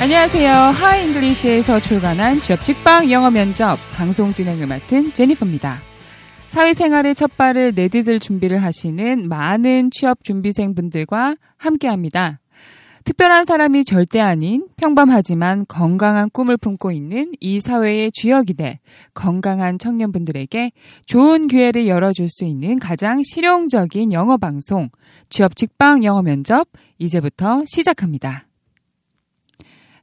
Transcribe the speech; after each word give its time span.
안녕하세요. 0.00 0.52
하잉글리시에서 0.52 1.80
출간한 1.80 2.40
취업 2.40 2.62
직방 2.62 3.10
영어 3.10 3.32
면접 3.32 3.76
방송 3.96 4.32
진행을 4.32 4.68
맡은 4.68 5.12
제니퍼입니다. 5.12 5.80
사회생활의 6.46 7.16
첫 7.16 7.36
발을 7.36 7.72
내딛을 7.74 8.20
준비를 8.20 8.62
하시는 8.62 9.28
많은 9.28 9.90
취업 9.90 10.22
준비생분들과 10.22 11.34
함께합니다. 11.56 12.38
특별한 13.02 13.46
사람이 13.46 13.84
절대 13.84 14.20
아닌 14.20 14.68
평범하지만 14.76 15.64
건강한 15.66 16.30
꿈을 16.30 16.56
품고 16.56 16.92
있는 16.92 17.32
이 17.40 17.58
사회의 17.58 18.12
주역이돼 18.12 18.78
건강한 19.14 19.80
청년분들에게 19.80 20.70
좋은 21.06 21.48
기회를 21.48 21.88
열어줄 21.88 22.28
수 22.28 22.44
있는 22.44 22.78
가장 22.78 23.22
실용적인 23.24 24.12
영어 24.12 24.36
방송 24.36 24.90
취업 25.28 25.56
직방 25.56 26.04
영어 26.04 26.22
면접 26.22 26.68
이제부터 26.98 27.64
시작합니다. 27.66 28.47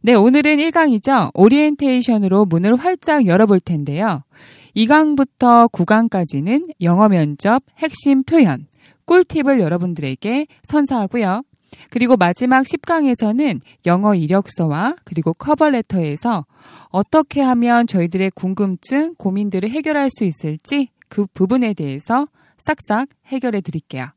네, 0.06 0.14
오늘은 0.14 0.58
1강이죠. 0.58 1.32
오리엔테이션으로 1.34 2.46
문을 2.46 2.76
활짝 2.76 3.26
열어볼 3.26 3.60
텐데요. 3.60 4.22
2강부터 4.76 5.72
9강까지는 5.72 6.76
영어 6.84 7.10
면접 7.10 7.64
핵심 7.80 8.22
표현, 8.22 8.68
꿀팁을 9.06 9.60
여러분들에게 9.60 10.46
선사하고요. 10.62 11.42
그리고 11.90 12.18
마지막 12.18 12.68
10강에서는 12.68 13.62
영어 13.88 14.14
이력서와 14.14 14.98
그리고 15.06 15.34
커버레터에서 15.34 16.46
어떻게 16.90 17.42
하면 17.42 17.88
저희들의 17.88 18.30
궁금증, 18.36 19.16
고민들을 19.16 19.72
해결할 19.72 20.12
수 20.12 20.24
있을지 20.24 20.90
그 21.10 21.26
부분에 21.34 21.74
대해서 21.74 22.28
싹싹 22.64 23.10
해결해 23.26 23.62
드릴게요. 23.62 24.10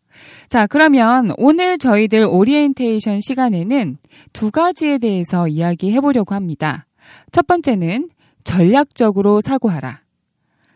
자, 0.48 0.66
그러면 0.66 1.32
오늘 1.36 1.78
저희들 1.78 2.24
오리엔테이션 2.24 3.20
시간에는 3.20 3.98
두 4.32 4.50
가지에 4.50 4.98
대해서 4.98 5.48
이야기해 5.48 6.00
보려고 6.00 6.34
합니다. 6.34 6.86
첫 7.32 7.46
번째는 7.46 8.08
전략적으로 8.44 9.40
사고하라. 9.40 10.00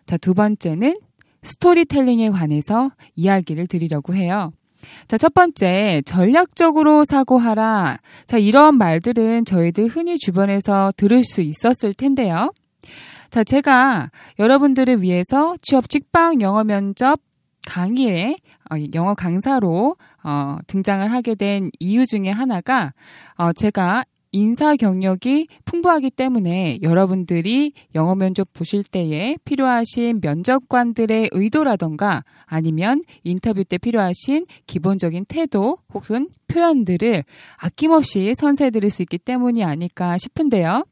자, 0.06 0.16
두 0.16 0.34
번째는 0.34 0.96
스토리텔링에 1.42 2.30
관해서 2.30 2.92
이야기를 3.16 3.66
드리려고 3.66 4.14
해요. 4.14 4.52
자, 5.08 5.16
첫 5.16 5.32
번째, 5.32 6.02
전략적으로 6.04 7.04
사고하라. 7.04 7.98
자, 8.26 8.38
이런 8.38 8.78
말들은 8.78 9.44
저희들 9.44 9.88
흔히 9.88 10.18
주변에서 10.18 10.92
들을 10.96 11.24
수 11.24 11.40
있었을 11.40 11.94
텐데요. 11.94 12.52
자, 13.30 13.44
제가 13.44 14.10
여러분들을 14.38 15.00
위해서 15.02 15.56
취업 15.62 15.88
직방 15.88 16.40
영어 16.40 16.64
면접 16.64 17.20
강의에 17.66 18.36
어, 18.61 18.61
영어 18.94 19.14
강사로 19.14 19.96
어, 20.24 20.56
등장을 20.66 21.10
하게 21.10 21.34
된 21.34 21.70
이유 21.78 22.06
중에 22.06 22.30
하나가 22.30 22.92
어, 23.36 23.52
제가 23.52 24.04
인사 24.32 24.74
경력이 24.76 25.46
풍부하기 25.66 26.10
때문에 26.10 26.78
여러분들이 26.82 27.74
영어 27.94 28.14
면접 28.14 28.50
보실 28.54 28.82
때에 28.82 29.36
필요하신 29.44 30.20
면접관들의 30.22 31.30
의도라던가 31.32 32.24
아니면 32.46 33.02
인터뷰 33.24 33.62
때 33.62 33.76
필요하신 33.76 34.46
기본적인 34.66 35.26
태도 35.28 35.78
혹은 35.92 36.30
표현들을 36.48 37.24
아낌없이 37.58 38.32
선사해드릴 38.34 38.90
수 38.90 39.02
있기 39.02 39.18
때문이 39.18 39.62
아닐까 39.64 40.16
싶은데요. 40.16 40.84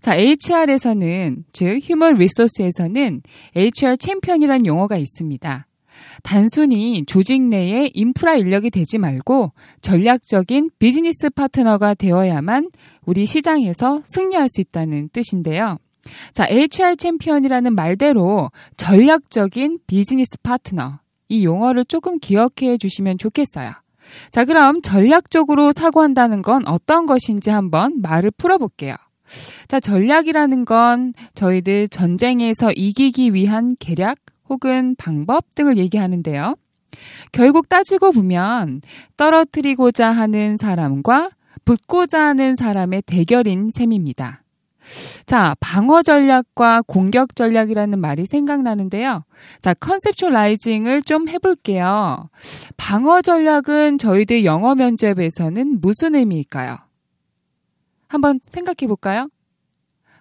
자, 0.00 0.14
HR에서는, 0.14 1.44
즉, 1.52 1.80
human 1.82 2.14
resource에서는 2.14 3.22
HR 3.56 3.96
챔피언이라는 3.96 4.64
용어가 4.66 4.96
있습니다. 4.96 5.66
단순히 6.22 7.04
조직 7.06 7.42
내의 7.42 7.90
인프라 7.94 8.34
인력이 8.34 8.70
되지 8.70 8.98
말고 8.98 9.52
전략적인 9.80 10.70
비즈니스 10.78 11.30
파트너가 11.30 11.94
되어야만 11.94 12.70
우리 13.04 13.26
시장에서 13.26 14.02
승리할 14.06 14.48
수 14.48 14.60
있다는 14.60 15.08
뜻인데요. 15.12 15.78
자, 16.32 16.46
HR 16.48 16.96
챔피언이라는 16.96 17.74
말대로 17.74 18.50
전략적인 18.76 19.80
비즈니스 19.86 20.38
파트너. 20.42 21.00
이 21.28 21.44
용어를 21.44 21.84
조금 21.84 22.18
기억해 22.18 22.76
주시면 22.78 23.18
좋겠어요. 23.18 23.72
자, 24.30 24.44
그럼 24.44 24.82
전략적으로 24.82 25.72
사고한다는 25.72 26.42
건 26.42 26.66
어떤 26.66 27.06
것인지 27.06 27.50
한번 27.50 28.00
말을 28.00 28.30
풀어볼게요. 28.30 28.94
자, 29.66 29.80
전략이라는 29.80 30.64
건 30.64 31.12
저희들 31.34 31.88
전쟁에서 31.88 32.70
이기기 32.72 33.34
위한 33.34 33.74
계략 33.80 34.18
혹은 34.48 34.94
방법 34.96 35.54
등을 35.54 35.76
얘기하는데요. 35.76 36.56
결국 37.32 37.68
따지고 37.68 38.12
보면 38.12 38.80
떨어뜨리고자 39.16 40.10
하는 40.10 40.56
사람과 40.56 41.30
붙고자 41.64 42.22
하는 42.22 42.56
사람의 42.56 43.02
대결인 43.02 43.70
셈입니다. 43.70 44.42
자, 45.26 45.56
방어 45.58 46.02
전략과 46.02 46.82
공격 46.86 47.34
전략이라는 47.34 47.98
말이 47.98 48.24
생각나는데요. 48.24 49.24
자, 49.60 49.74
컨셉츄라이징을 49.74 51.02
좀 51.02 51.28
해볼게요. 51.28 52.30
방어 52.76 53.20
전략은 53.22 53.98
저희들 53.98 54.44
영어 54.44 54.74
면접에서는 54.76 55.80
무슨 55.80 56.14
의미일까요? 56.14 56.76
한번 58.08 58.38
생각해 58.48 58.86
볼까요? 58.86 59.28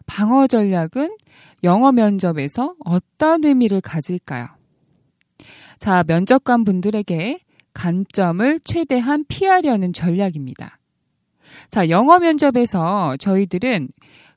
방어 0.07 0.47
전략은 0.47 1.15
영어 1.65 1.91
면접에서 1.91 2.75
어떤 2.85 3.43
의미를 3.43 3.81
가질까요? 3.81 4.47
자, 5.77 6.03
면접관 6.07 6.63
분들에게 6.63 7.39
간점을 7.73 8.59
최대한 8.63 9.25
피하려는 9.27 9.91
전략입니다. 9.91 10.79
자, 11.69 11.89
영어 11.89 12.19
면접에서 12.19 13.17
저희들은 13.17 13.89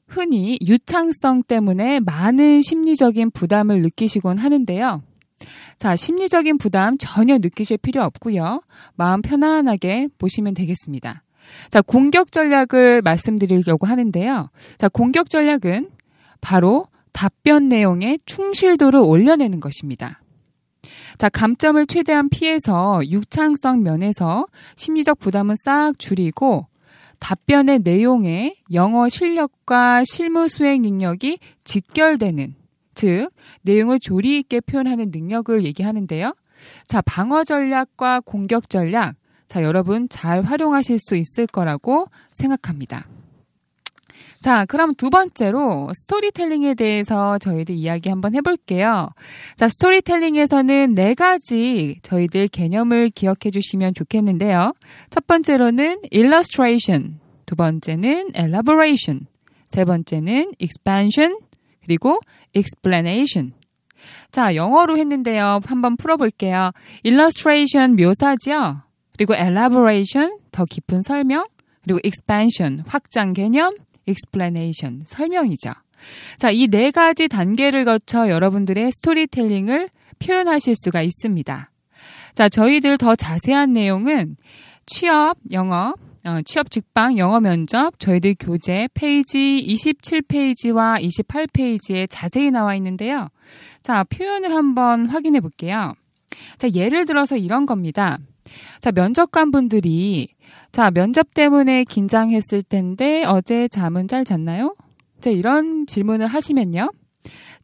흔히 0.09 0.59
유창성 0.67 1.43
때문에 1.47 2.01
많은 2.01 2.63
심리적인 2.63 3.31
부담을 3.31 3.83
느끼시곤 3.83 4.39
하는데요. 4.39 5.03
자, 5.79 5.95
심리적인 5.95 6.59
부담 6.59 6.97
전혀 6.99 7.39
느끼실 7.39 7.79
필요 7.79 8.03
없고요. 8.03 8.63
마음 8.97 9.23
편안하게 9.23 10.09
보시면 10.19 10.55
되겠습니다. 10.55 11.23
자, 11.71 11.83
공격 11.83 12.33
전략을 12.33 13.03
말씀드리려고 13.03 13.87
하는데요. 13.87 14.51
자, 14.77 14.89
공격 14.89 15.31
전략은 15.31 15.91
바로 16.41 16.87
답변 17.19 17.69
내용의 17.69 18.21
충실도를 18.27 19.01
올려내는 19.01 19.59
것입니다. 19.59 20.21
자, 21.19 21.29
감점을 21.29 21.85
최대한 21.87 22.29
피해서 22.29 23.01
유창성 23.05 23.83
면에서 23.83 24.47
심리적 24.77 25.19
부담은 25.19 25.57
싹 25.65 25.99
줄이고 25.99 26.69
답변의 27.19 27.81
내용에 27.81 28.55
영어 28.73 29.09
실력과 29.09 30.05
실무 30.05 30.47
수행 30.47 30.83
능력이 30.83 31.41
직결되는, 31.65 32.55
즉, 32.95 33.31
내용을 33.63 33.99
조리 33.99 34.39
있게 34.39 34.61
표현하는 34.61 35.11
능력을 35.11 35.65
얘기하는데요. 35.65 36.33
자, 36.87 37.01
방어 37.01 37.43
전략과 37.43 38.21
공격 38.21 38.71
전략, 38.71 39.17
자, 39.49 39.65
여러분 39.65 40.09
잘 40.09 40.43
활용하실 40.43 41.01
수 41.01 41.17
있을 41.17 41.49
거라고 41.49 42.07
생각합니다. 42.31 43.09
자, 44.41 44.65
그럼 44.67 44.95
두 44.95 45.11
번째로 45.11 45.91
스토리텔링에 45.95 46.75
대해서 46.75 47.39
저희들 47.39 47.75
이야기 47.75 48.09
한번 48.09 48.35
해볼게요. 48.35 49.09
자, 49.57 49.69
스토리텔링에서는 49.69 50.95
네 50.95 51.15
가지 51.15 51.99
저희들 52.03 52.49
개념을 52.49 53.11
기억해 53.11 53.51
주시면 53.53 53.95
좋겠는데요. 53.95 54.75
첫 55.11 55.27
번째로는 55.27 56.03
illustration, 56.13 57.19
두 57.47 57.57
번째는 57.57 58.31
elaboration, 58.35 59.27
세 59.67 59.85
번째는 59.85 60.53
expansion, 60.61 61.37
그리고 61.83 62.21
explanation. 62.55 63.53
자, 64.31 64.55
영어로 64.55 64.99
했는데요. 64.99 65.61
한번 65.65 65.97
풀어볼게요. 65.97 66.71
illustration 67.05 67.97
묘사죠? 67.97 68.83
그리고 69.17 69.35
elaboration 69.35 70.39
더 70.53 70.65
깊은 70.65 71.03
설명, 71.03 71.47
그리고 71.83 71.99
expansion 72.05 72.85
확장 72.87 73.33
개념, 73.33 73.75
explanation 74.09 75.03
설명이죠. 75.07 75.73
자, 76.39 76.51
이 76.51 76.69
네 76.69 76.91
가지 76.91 77.29
단계를 77.29 77.85
거쳐 77.85 78.29
여러분들의 78.29 78.91
스토리텔링을 78.93 79.89
표현하실 80.19 80.75
수가 80.77 81.03
있습니다. 81.03 81.71
자, 82.35 82.49
저희들 82.49 82.99
더 82.99 83.17
자세한 83.17 83.73
내용은 83.73 84.37
취업 84.87 85.37
영어 85.53 85.95
어, 86.27 86.41
취업 86.45 86.71
직방 86.71 87.17
영어 87.17 87.41
면접 87.41 87.99
저희들 87.99 88.35
교재 88.39 88.89
페이지 88.95 89.65
27페이지와 89.67 91.03
28페이지에 91.03 92.07
자세히 92.11 92.51
나와 92.51 92.75
있는데요. 92.77 93.29
자, 93.83 94.05
표현을 94.05 94.55
한번 94.55 95.07
확인해 95.07 95.41
볼게요. 95.41 95.95
자, 96.59 96.69
예를 96.75 97.07
들어서 97.07 97.37
이런 97.37 97.67
겁니다. 97.67 98.19
자, 98.81 98.93
면접관 98.93 99.51
분들이 99.51 100.29
자, 100.73 100.91
면접 100.91 101.35
때문에 101.35 101.85
긴장했을 101.85 102.63
텐데 102.63 103.25
어제 103.25 103.69
잠은 103.69 104.07
잘 104.07 104.25
잤나요? 104.25 104.77
자, 105.21 105.31
이런 105.31 105.87
질문을 105.87 106.27
하시면요. 106.27 106.91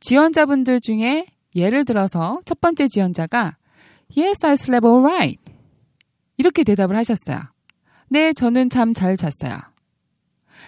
지원자분들 0.00 0.80
중에 0.80 1.26
예를 1.54 1.84
들어서 1.84 2.40
첫 2.44 2.60
번째 2.60 2.88
지원자가 2.88 3.56
Yes, 4.16 4.44
I 4.46 4.52
slept 4.54 4.86
alright. 4.86 5.40
이렇게 6.36 6.64
대답을 6.64 6.96
하셨어요. 6.96 7.38
네, 8.08 8.32
저는 8.32 8.70
잠 8.70 8.92
잘 8.92 9.16
잤어요. 9.16 9.58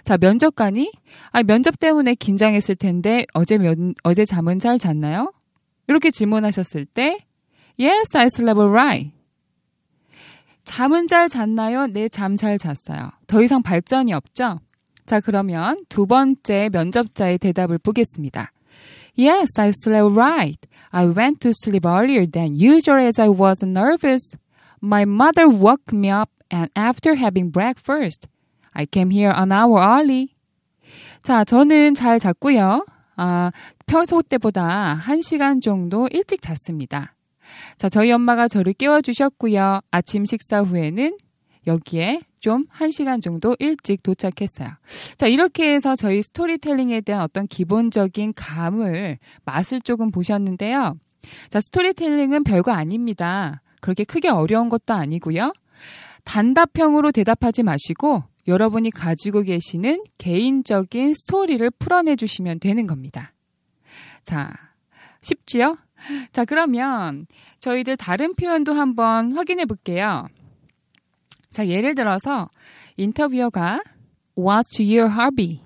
자, 0.05 0.17
면접관이 0.19 0.93
아, 1.33 1.43
면접 1.43 1.79
때문에 1.79 2.15
긴장했을 2.15 2.77
텐데 2.77 3.27
어제 3.35 3.59
면, 3.59 3.95
어제 4.05 4.25
잠은 4.25 4.59
잘 4.59 4.79
잤나요? 4.79 5.33
이렇게 5.89 6.11
질문하셨을 6.11 6.85
때 6.87 7.19
Yes, 7.79 8.17
I 8.17 8.27
slept 8.27 8.61
right. 8.61 9.16
잠은 10.67 11.07
잘 11.07 11.29
잤나요? 11.29 11.87
네, 11.87 12.09
잠 12.09 12.37
잘 12.37 12.59
잤어요. 12.59 13.11
더 13.27 13.41
이상 13.41 13.63
발전이 13.63 14.13
없죠? 14.13 14.61
자, 15.07 15.21
그러면 15.21 15.77
두 15.89 16.07
번째 16.07 16.69
면접자의 16.73 17.39
대답을 17.39 17.79
보겠습니다. 17.79 18.51
Yes, 19.17 19.59
I 19.59 19.69
slept 19.69 20.13
right. 20.19 20.59
I 20.91 21.07
went 21.07 21.39
to 21.41 21.51
sleep 21.51 21.87
earlier 21.87 22.27
than 22.27 22.55
usual 22.55 23.01
as 23.01 23.19
I 23.21 23.29
was 23.29 23.65
nervous. 23.65 24.37
My 24.83 25.05
mother 25.05 25.49
woke 25.49 25.95
me 25.95 26.11
up 26.11 26.31
and 26.53 26.69
after 26.77 27.15
having 27.15 27.51
breakfast, 27.51 28.29
I 28.73 28.87
came 28.87 29.11
here 29.11 29.33
an 29.35 29.53
hour 29.53 29.81
early. 29.81 30.35
자, 31.23 31.45
저는 31.45 31.95
잘 31.95 32.19
잤고요. 32.19 32.85
아, 33.17 33.51
평소 33.87 34.21
때보다 34.21 35.01
1시간 35.03 35.63
정도 35.63 36.09
일찍 36.11 36.43
잤습니다. 36.43 37.16
자, 37.77 37.89
저희 37.89 38.11
엄마가 38.13 38.49
저를 38.49 38.73
깨워주셨고요. 38.73 39.81
아침 39.91 40.25
식사 40.27 40.61
후에는 40.61 41.17
여기에 41.67 42.21
좀 42.41 42.65
1시간 42.67 43.21
정도 43.21 43.57
일찍 43.59 44.03
도착했어요. 44.03 44.69
자, 45.17 45.27
이렇게 45.27 45.75
해서 45.75 45.97
저희 45.97 46.23
스토리텔링에 46.23 47.01
대한 47.01 47.23
어떤 47.23 47.47
기본적인 47.47 48.35
감을, 48.37 49.19
맛을 49.45 49.81
조금 49.81 50.11
보셨는데요. 50.11 50.97
자, 51.49 51.61
스토리텔링은 51.61 52.45
별거 52.45 52.71
아닙니다. 52.73 53.63
그렇게 53.81 54.05
크게 54.05 54.29
어려운 54.29 54.69
것도 54.69 54.95
아니고요. 54.95 55.53
단답형으로 56.25 57.13
대답하지 57.13 57.63
마시고 57.63 58.25
여러분이 58.49 58.91
가지고 58.91 59.43
계시는 59.43 60.05
개인적인 60.19 61.15
스토리를 61.15 61.69
풀어내 61.79 62.17
주시면 62.17 62.61
되는 62.61 62.87
겁니다. 62.87 63.33
자, 64.23 64.53
쉽지요? 65.21 65.79
자, 66.33 66.45
그러면 66.45 67.27
저희들 67.61 67.97
다른 67.97 68.35
표현도 68.35 68.73
한번 68.73 69.33
확인해 69.33 69.65
볼게요. 69.65 70.29
자, 71.51 71.67
예를 71.69 71.95
들어서 71.95 72.51
인터뷰어가 72.97 73.83
What's 74.37 74.79
your 74.81 75.11
hobby? 75.19 75.63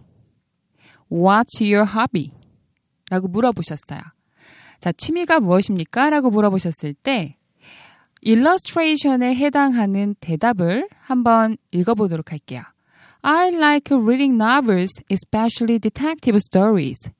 What's 1.10 1.60
your 1.60 1.90
hobby? 1.90 2.30
라고 3.10 3.28
물어보셨어요. 3.28 4.00
자, 4.78 4.92
취미가 4.92 5.40
무엇입니까? 5.40 6.10
라고 6.10 6.30
물어보셨을 6.30 6.94
때 6.94 7.36
일러스트레이션에 8.22 9.34
해당하는 9.34 10.14
대답을 10.20 10.88
한번 11.00 11.56
읽어보도록 11.72 12.32
할게요. 12.32 12.62
I 13.22 13.48
like 13.48 13.94
reading 13.96 14.40
novels, 14.40 15.02
especially 15.10 15.78
detective 15.78 16.36
stories. 16.36 17.10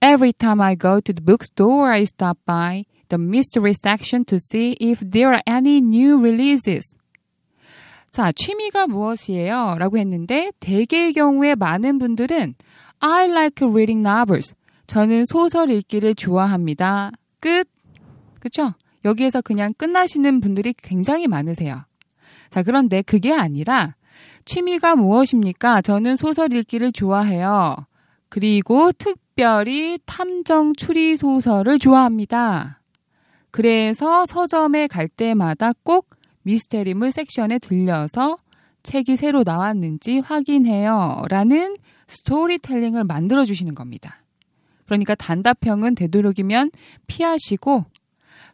Every 0.00 0.32
time 0.32 0.60
I 0.60 0.76
go 0.76 1.00
to 1.00 1.12
the 1.12 1.22
bookstore, 1.22 1.90
I 1.90 2.02
stop 2.02 2.38
by 2.46 2.84
the 3.08 3.18
mystery 3.18 3.72
section 3.72 4.24
to 4.26 4.36
see 4.38 4.76
if 4.80 5.00
there 5.00 5.32
are 5.32 5.42
any 5.46 5.78
new 5.78 6.18
releases. 6.20 6.98
자, 8.10 8.32
취미가 8.32 8.86
무엇이에요? 8.86 9.76
라고 9.78 9.98
했는데, 9.98 10.52
대개의 10.60 11.12
경우에 11.12 11.54
많은 11.54 11.98
분들은 11.98 12.54
I 13.00 13.28
like 13.30 13.66
reading 13.66 14.06
novels. 14.06 14.54
저는 14.86 15.24
소설 15.26 15.70
읽기를 15.70 16.14
좋아합니다. 16.14 17.12
끝. 17.40 17.68
그쵸? 18.38 18.74
여기에서 19.04 19.40
그냥 19.40 19.72
끝나시는 19.74 20.40
분들이 20.40 20.74
굉장히 20.74 21.26
많으세요. 21.26 21.84
자, 22.50 22.62
그런데 22.62 23.02
그게 23.02 23.32
아니라 23.32 23.94
취미가 24.44 24.96
무엇입니까? 24.96 25.82
저는 25.82 26.16
소설 26.16 26.52
읽기를 26.52 26.92
좋아해요. 26.92 27.76
그리고 28.28 28.92
특 28.92 29.18
별히 29.36 29.98
탐정 30.06 30.72
추리 30.74 31.14
소설을 31.14 31.78
좋아합니다. 31.78 32.80
그래서 33.50 34.24
서점에 34.24 34.86
갈 34.86 35.08
때마다 35.08 35.72
꼭 35.82 36.08
미스테리물 36.42 37.12
섹션에 37.12 37.58
들려서 37.60 38.38
책이 38.82 39.16
새로 39.16 39.42
나왔는지 39.44 40.20
확인해요. 40.20 41.22
라는 41.28 41.76
스토리텔링을 42.06 43.04
만들어 43.04 43.44
주시는 43.44 43.74
겁니다. 43.74 44.22
그러니까 44.86 45.14
단답형은 45.14 45.96
되도록이면 45.96 46.70
피하시고 47.06 47.84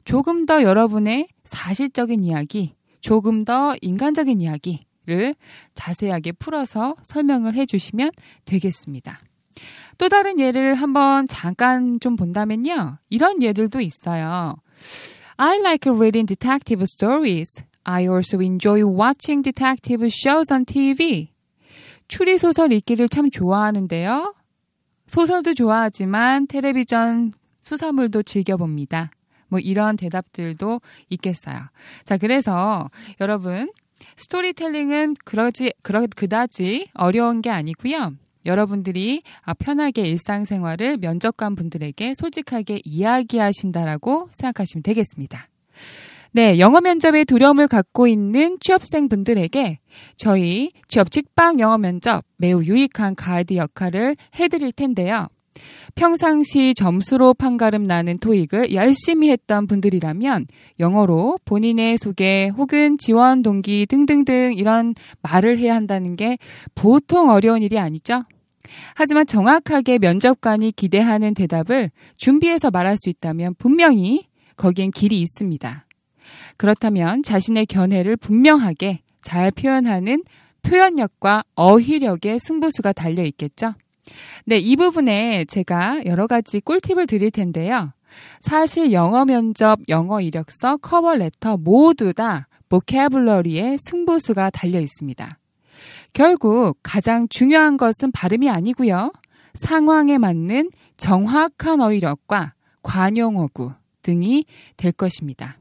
조금 0.04 0.46
더 0.46 0.62
여러분의 0.62 1.28
사실적인 1.44 2.24
이야기, 2.24 2.74
조금 3.00 3.44
더 3.44 3.76
인간적인 3.82 4.40
이야기를 4.40 5.34
자세하게 5.74 6.32
풀어서 6.32 6.96
설명을 7.04 7.54
해 7.54 7.66
주시면 7.66 8.10
되겠습니다. 8.46 9.20
또 9.98 10.08
다른 10.08 10.38
예를 10.38 10.74
한번 10.74 11.28
잠깐 11.28 12.00
좀 12.00 12.16
본다면요. 12.16 12.98
이런 13.08 13.42
예들도 13.42 13.80
있어요. 13.80 14.56
I 15.36 15.58
like 15.58 15.90
reading 15.90 16.26
detective 16.26 16.82
stories. 16.82 17.62
I 17.84 18.06
also 18.06 18.40
enjoy 18.40 18.82
watching 18.82 19.42
detective 19.42 20.06
shows 20.06 20.52
on 20.52 20.64
TV. 20.64 21.32
추리소설 22.08 22.72
읽기를 22.72 23.08
참 23.08 23.30
좋아하는데요. 23.30 24.34
소설도 25.06 25.54
좋아하지만 25.54 26.46
텔레비전 26.46 27.32
수사물도 27.60 28.22
즐겨봅니다. 28.22 29.10
뭐 29.48 29.58
이런 29.58 29.96
대답들도 29.96 30.80
있겠어요. 31.10 31.58
자, 32.04 32.16
그래서 32.16 32.90
여러분, 33.20 33.70
스토리텔링은 34.16 35.16
그러지, 35.24 35.72
그러, 35.82 36.06
그다지 36.06 36.88
어려운 36.94 37.42
게 37.42 37.50
아니고요. 37.50 38.12
여러분들이 38.46 39.22
편하게 39.58 40.02
일상생활을 40.02 40.98
면접관 40.98 41.54
분들에게 41.54 42.14
솔직하게 42.14 42.80
이야기하신다라고 42.84 44.28
생각하시면 44.32 44.82
되겠습니다. 44.82 45.48
네, 46.34 46.58
영어 46.58 46.80
면접에 46.80 47.24
두려움을 47.24 47.68
갖고 47.68 48.06
있는 48.06 48.56
취업생 48.58 49.08
분들에게 49.08 49.80
저희 50.16 50.72
취업 50.88 51.10
직방 51.10 51.60
영어 51.60 51.76
면접 51.76 52.24
매우 52.38 52.64
유익한 52.64 53.14
가이드 53.14 53.56
역할을 53.56 54.16
해드릴 54.36 54.72
텐데요. 54.72 55.28
평상시 55.94 56.74
점수로 56.74 57.34
판가름 57.34 57.82
나는 57.84 58.18
토익을 58.18 58.72
열심히 58.74 59.30
했던 59.30 59.66
분들이라면 59.66 60.46
영어로 60.80 61.38
본인의 61.44 61.98
소개 61.98 62.48
혹은 62.48 62.96
지원 62.98 63.42
동기 63.42 63.86
등등등 63.86 64.54
이런 64.56 64.94
말을 65.22 65.58
해야 65.58 65.74
한다는 65.74 66.16
게 66.16 66.38
보통 66.74 67.30
어려운 67.30 67.62
일이 67.62 67.78
아니죠. 67.78 68.24
하지만 68.94 69.26
정확하게 69.26 69.98
면접관이 69.98 70.72
기대하는 70.72 71.34
대답을 71.34 71.90
준비해서 72.16 72.70
말할 72.70 72.96
수 72.96 73.10
있다면 73.10 73.54
분명히 73.58 74.26
거기엔 74.56 74.90
길이 74.90 75.20
있습니다. 75.20 75.86
그렇다면 76.56 77.22
자신의 77.22 77.66
견해를 77.66 78.16
분명하게 78.16 79.00
잘 79.20 79.50
표현하는 79.50 80.22
표현력과 80.62 81.44
어휘력의 81.54 82.38
승부수가 82.38 82.92
달려 82.92 83.24
있겠죠. 83.24 83.74
네, 84.44 84.58
이 84.58 84.76
부분에 84.76 85.44
제가 85.46 86.02
여러 86.06 86.26
가지 86.26 86.60
꿀팁을 86.60 87.06
드릴 87.06 87.30
텐데요. 87.30 87.92
사실 88.40 88.92
영어 88.92 89.24
면접, 89.24 89.80
영어 89.88 90.20
이력서, 90.20 90.76
커버 90.78 91.14
레터 91.14 91.56
모두 91.56 92.12
다 92.12 92.48
보캐블러리의 92.68 93.78
승부수가 93.80 94.50
달려 94.50 94.80
있습니다. 94.80 95.38
결국 96.12 96.78
가장 96.82 97.28
중요한 97.28 97.76
것은 97.76 98.12
발음이 98.12 98.48
아니고요. 98.50 99.12
상황에 99.54 100.18
맞는 100.18 100.70
정확한 100.96 101.80
어휘력과 101.80 102.54
관용어구 102.82 103.72
등이 104.02 104.44
될 104.76 104.92
것입니다. 104.92 105.56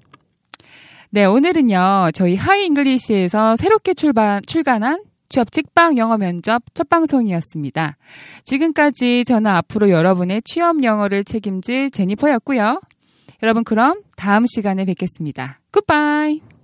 네, 1.09 1.25
오늘은요, 1.25 2.11
저희 2.13 2.35
하이 2.35 2.65
잉글리시에서 2.67 3.57
새롭게 3.57 3.93
출발, 3.93 4.41
출간한 4.43 5.03
취업 5.31 5.51
직방 5.51 5.97
영어 5.97 6.17
면접 6.17 6.61
첫 6.73 6.89
방송이었습니다. 6.89 7.97
지금까지 8.43 9.23
저는 9.25 9.49
앞으로 9.49 9.89
여러분의 9.89 10.41
취업 10.43 10.83
영어를 10.83 11.23
책임질 11.23 11.89
제니퍼였고요. 11.91 12.81
여러분 13.41 13.63
그럼 13.63 14.01
다음 14.17 14.45
시간에 14.45 14.83
뵙겠습니다. 14.83 15.59
Goodbye! 15.71 16.60